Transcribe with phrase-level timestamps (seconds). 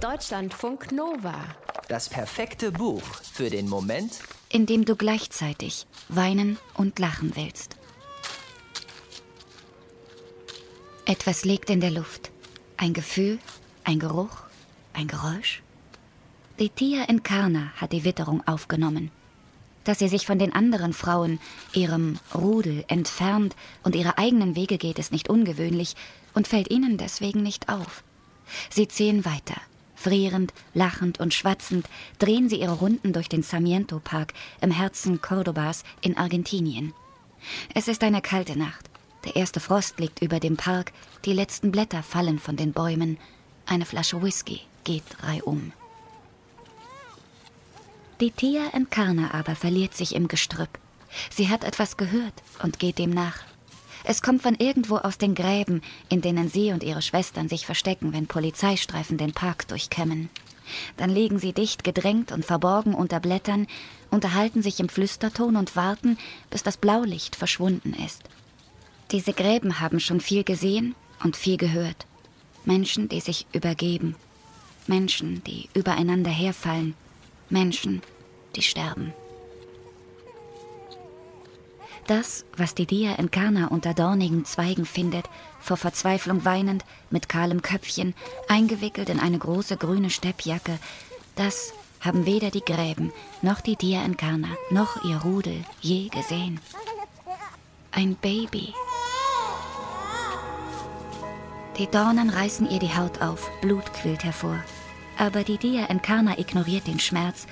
[0.00, 1.34] Deutschlandfunk Nova.
[1.88, 3.02] Das perfekte Buch
[3.32, 7.76] für den Moment, in dem du gleichzeitig weinen und lachen willst.
[11.04, 12.30] Etwas liegt in der Luft.
[12.76, 13.40] Ein Gefühl,
[13.82, 14.44] ein Geruch,
[14.92, 15.62] ein Geräusch.
[16.60, 19.10] Die Tia Encarna hat die Witterung aufgenommen.
[19.82, 21.40] Dass sie sich von den anderen Frauen,
[21.72, 25.96] ihrem Rudel, entfernt und ihre eigenen Wege geht, ist nicht ungewöhnlich
[26.34, 28.04] und fällt ihnen deswegen nicht auf.
[28.70, 29.60] Sie ziehen weiter.
[29.98, 31.88] Frierend, lachend und schwatzend
[32.20, 36.94] drehen sie ihre Runden durch den Sarmiento-Park im Herzen Cordobas in Argentinien.
[37.74, 38.88] Es ist eine kalte Nacht.
[39.24, 40.92] Der erste Frost liegt über dem Park,
[41.24, 43.18] die letzten Blätter fallen von den Bäumen.
[43.66, 45.72] Eine Flasche Whisky geht reihum.
[48.20, 50.78] Die Tia Encarna aber verliert sich im Gestrüpp.
[51.30, 53.47] Sie hat etwas gehört und geht dem nach.
[54.10, 58.14] Es kommt von irgendwo aus den Gräben, in denen sie und ihre Schwestern sich verstecken,
[58.14, 60.30] wenn Polizeistreifen den Park durchkämmen.
[60.96, 63.66] Dann liegen sie dicht gedrängt und verborgen unter Blättern,
[64.10, 66.16] unterhalten sich im Flüsterton und warten,
[66.48, 68.22] bis das Blaulicht verschwunden ist.
[69.10, 72.06] Diese Gräben haben schon viel gesehen und viel gehört.
[72.64, 74.14] Menschen, die sich übergeben.
[74.86, 76.94] Menschen, die übereinander herfallen.
[77.50, 78.00] Menschen,
[78.56, 79.12] die sterben.
[82.08, 85.28] Das, was die Dia Encarna unter dornigen Zweigen findet,
[85.60, 88.14] vor Verzweiflung weinend, mit kahlem Köpfchen,
[88.48, 90.78] eingewickelt in eine große grüne Steppjacke,
[91.36, 96.60] das haben weder die Gräben, noch die Dia Encarna, noch ihr Rudel je gesehen.
[97.90, 98.72] Ein Baby.
[101.76, 104.58] Die Dornen reißen ihr die Haut auf, Blut quillt hervor.
[105.18, 107.46] Aber die Dia Encarna ignoriert den Schmerz.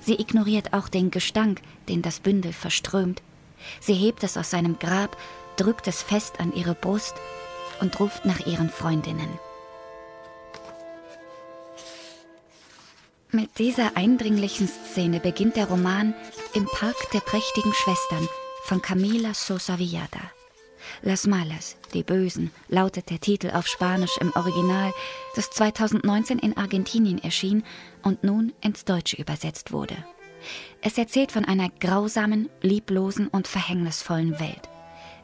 [0.00, 3.22] Sie ignoriert auch den Gestank, den das Bündel verströmt.
[3.80, 5.16] Sie hebt es aus seinem Grab,
[5.56, 7.14] drückt es fest an ihre Brust
[7.80, 9.28] und ruft nach ihren Freundinnen.
[13.30, 16.14] Mit dieser eindringlichen Szene beginnt der Roman
[16.52, 18.28] Im Park der prächtigen Schwestern
[18.64, 20.20] von Camila Sosa Villada.
[21.00, 24.92] Las Malas, die Bösen, lautet der Titel auf Spanisch im Original,
[25.34, 27.64] das 2019 in Argentinien erschien
[28.02, 29.96] und nun ins Deutsche übersetzt wurde.
[30.80, 34.68] Es erzählt von einer grausamen, lieblosen und verhängnisvollen Welt,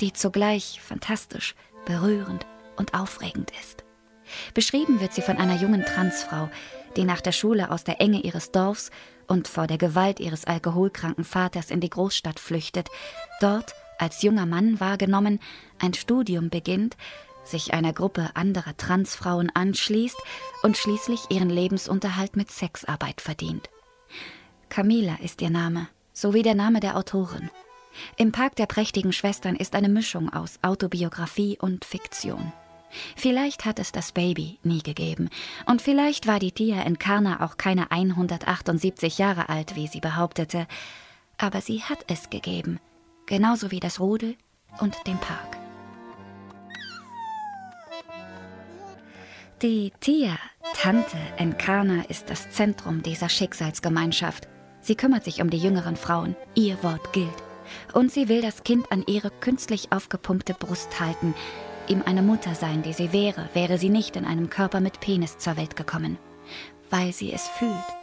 [0.00, 1.54] die zugleich fantastisch,
[1.84, 3.84] berührend und aufregend ist.
[4.54, 6.48] Beschrieben wird sie von einer jungen Transfrau,
[6.96, 8.90] die nach der Schule aus der Enge ihres Dorfs
[9.26, 12.88] und vor der Gewalt ihres alkoholkranken Vaters in die Großstadt flüchtet,
[13.40, 15.40] dort als junger Mann wahrgenommen,
[15.78, 16.96] ein Studium beginnt,
[17.44, 20.16] sich einer Gruppe anderer Transfrauen anschließt
[20.62, 23.68] und schließlich ihren Lebensunterhalt mit Sexarbeit verdient.
[24.70, 27.50] Camila ist ihr Name, sowie der Name der Autorin.
[28.16, 32.52] Im Park der prächtigen Schwestern ist eine Mischung aus Autobiografie und Fiktion.
[33.16, 35.28] Vielleicht hat es das Baby nie gegeben.
[35.66, 40.66] Und vielleicht war die Tia Encarna auch keine 178 Jahre alt, wie sie behauptete.
[41.36, 42.80] Aber sie hat es gegeben
[43.30, 44.36] genauso wie das Rudel
[44.80, 45.56] und den Park.
[49.62, 50.36] Die Tia,
[50.74, 54.48] Tante Encarna, ist das Zentrum dieser Schicksalsgemeinschaft.
[54.80, 57.28] Sie kümmert sich um die jüngeren Frauen, ihr Wort gilt.
[57.92, 61.34] Und sie will das Kind an ihre künstlich aufgepumpte Brust halten,
[61.88, 65.38] ihm eine Mutter sein, die sie wäre, wäre sie nicht in einem Körper mit Penis
[65.38, 66.18] zur Welt gekommen,
[66.90, 67.99] weil sie es fühlt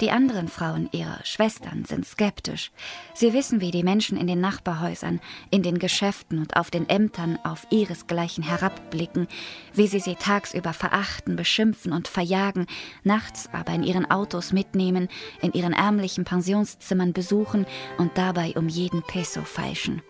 [0.00, 2.70] die anderen Frauen, ihre Schwestern, sind skeptisch.
[3.14, 5.20] Sie wissen, wie die Menschen in den Nachbarhäusern,
[5.50, 9.28] in den Geschäften und auf den Ämtern auf ihresgleichen herabblicken,
[9.72, 12.66] wie sie sie tagsüber verachten, beschimpfen und verjagen,
[13.02, 15.08] nachts aber in ihren Autos mitnehmen,
[15.42, 17.66] in ihren ärmlichen Pensionszimmern besuchen
[17.98, 20.02] und dabei um jeden Peso feilschen.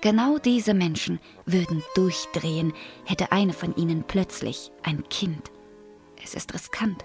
[0.00, 2.72] Genau diese Menschen würden durchdrehen,
[3.04, 5.50] hätte eine von ihnen plötzlich ein Kind.
[6.22, 7.04] Es ist riskant.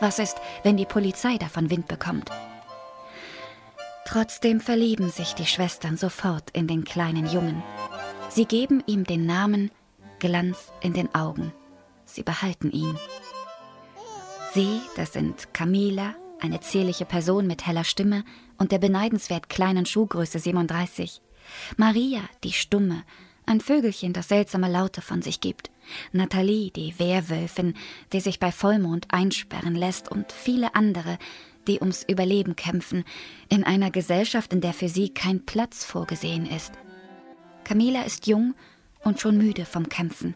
[0.00, 2.30] Was ist, wenn die Polizei davon Wind bekommt?
[4.06, 7.62] Trotzdem verlieben sich die Schwestern sofort in den kleinen Jungen.
[8.28, 9.70] Sie geben ihm den Namen
[10.18, 11.52] Glanz in den Augen.
[12.04, 12.96] Sie behalten ihn.
[14.54, 18.24] Sie, das sind Camila, eine zierliche Person mit heller Stimme
[18.58, 21.20] und der beneidenswert kleinen Schuhgröße 37.
[21.76, 23.02] Maria, die Stumme,
[23.44, 25.70] ein Vögelchen, das seltsame Laute von sich gibt.
[26.12, 27.74] Nathalie, die Wehrwölfin,
[28.12, 31.18] die sich bei Vollmond einsperren lässt, und viele andere,
[31.66, 33.04] die ums Überleben kämpfen,
[33.48, 36.72] in einer Gesellschaft, in der für sie kein Platz vorgesehen ist.
[37.64, 38.54] Camila ist jung
[39.02, 40.34] und schon müde vom Kämpfen.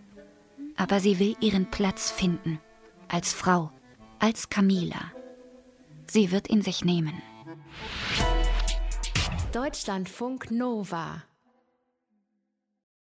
[0.76, 2.58] Aber sie will ihren Platz finden.
[3.08, 3.70] Als Frau,
[4.18, 5.12] als Camila.
[6.06, 7.22] Sie wird ihn sich nehmen.
[9.52, 11.22] Deutschlandfunk Nova